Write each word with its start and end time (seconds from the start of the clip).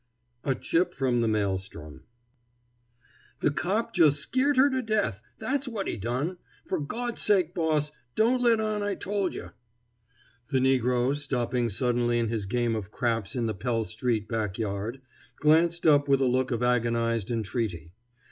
A 0.43 0.55
CHIP 0.55 0.95
FROM 0.95 1.21
THE 1.21 1.27
MAELSTROM 1.27 2.01
"The 3.41 3.51
cop 3.51 3.93
just 3.93 4.31
sceert 4.33 4.55
her 4.57 4.67
to 4.67 4.81
death, 4.81 5.21
that's 5.37 5.67
what 5.67 5.87
he 5.87 5.95
done. 5.95 6.37
For 6.65 6.79
Gawd's 6.79 7.21
sake, 7.21 7.53
boss, 7.53 7.91
don't 8.15 8.41
let 8.41 8.59
on 8.59 8.81
I 8.81 8.95
tole 8.95 9.31
you." 9.31 9.51
The 10.49 10.57
negro, 10.57 11.15
stopping 11.15 11.69
suddenly 11.69 12.17
in 12.17 12.29
his 12.29 12.47
game 12.47 12.75
of 12.75 12.89
craps 12.89 13.35
in 13.35 13.45
the 13.45 13.53
Pell 13.53 13.85
street 13.85 14.27
back 14.27 14.57
yard, 14.57 15.03
glanced 15.39 15.85
up 15.85 16.07
with 16.07 16.19
a 16.19 16.25
look 16.25 16.49
of 16.49 16.63
agonized 16.63 17.29
entreaty. 17.29 17.91